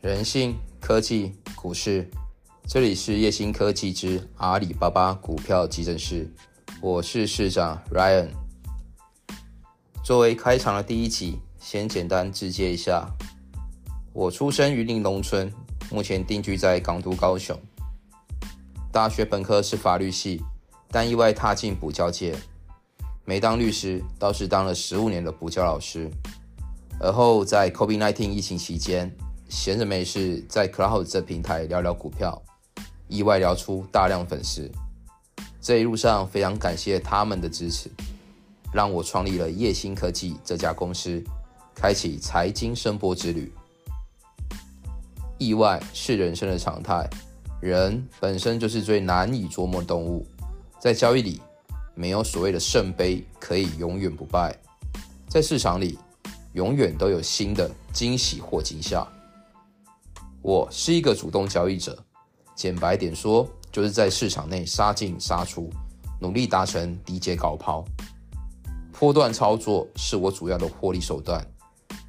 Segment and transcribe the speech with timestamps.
[0.00, 2.08] 人性、科技、股市，
[2.68, 6.32] 这里是叶星科技之阿里巴巴股票急诊室，
[6.80, 8.28] 我是市长 Ryan。
[10.04, 13.12] 作为开场的第一集，先简单自介一下，
[14.12, 15.52] 我出生于林农村，
[15.90, 17.58] 目前定居在港都高雄。
[18.92, 20.40] 大学本科是法律系，
[20.92, 22.36] 但意外踏进补教界，
[23.24, 26.08] 没当律师，倒是当了十五年的补教老师。
[27.00, 29.12] 而后在 COVID-19 疫情期间。
[29.48, 32.40] 闲着没事，在 Cloud 这平台聊聊股票，
[33.08, 34.70] 意外聊出大量粉丝。
[35.60, 37.90] 这一路上非常感谢他们的支持，
[38.72, 41.22] 让我创立了叶星科技这家公司，
[41.74, 43.52] 开启财经声波之旅。
[45.38, 47.08] 意外是人生的常态，
[47.60, 50.26] 人本身就是最难以捉摸的动物，
[50.78, 51.40] 在交易里
[51.94, 54.54] 没有所谓的圣杯可以永远不败，
[55.28, 55.98] 在市场里
[56.52, 59.06] 永远都有新的惊喜或惊吓。
[60.42, 61.98] 我是一个主动交易者，
[62.54, 65.68] 简白点说，就是在市场内杀进杀出，
[66.20, 67.84] 努力达成低阶高抛。
[68.92, 71.44] 波段操作是我主要的获利手段。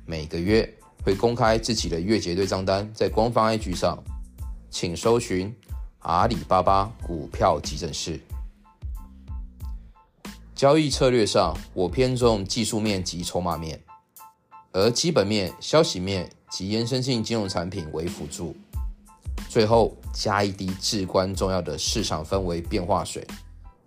[0.05, 0.67] 每个月
[1.03, 4.01] 会公开自己的月结对账单，在官方 IG 上，
[4.69, 5.53] 请搜寻
[5.99, 8.19] 阿里巴巴股票急诊室。
[10.55, 13.81] 交易策略上，我偏重技术面及筹码面，
[14.71, 16.29] 而基本面、消息面。
[16.51, 18.55] 及延伸性金融产品为辅助，
[19.49, 23.23] 最后加一滴至关重要的市场氛围变化水，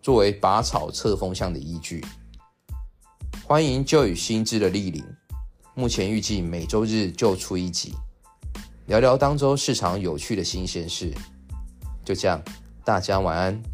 [0.00, 2.04] 作为拔草测风向的依据。
[3.44, 5.04] 欢迎旧与新知的莅临，
[5.74, 7.96] 目前预计每周日就出一集，
[8.86, 11.12] 聊聊当周市场有趣的新鲜事。
[12.04, 12.40] 就这样，
[12.84, 13.71] 大家晚安。